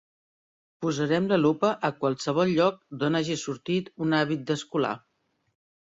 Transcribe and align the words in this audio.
Posarem 0.85 1.27
la 1.33 1.37
lupa 1.41 1.71
a 1.91 1.93
qualsevol 2.01 2.55
lloc 2.55 2.83
d'on 3.03 3.21
hagi 3.23 3.39
sortit 3.45 3.95
un 4.07 4.21
hàbit 4.23 4.47
d'escolà. 4.51 4.99